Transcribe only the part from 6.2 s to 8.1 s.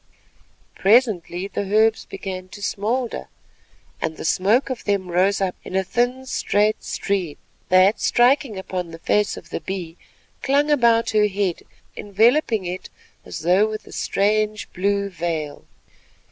straight stream, that,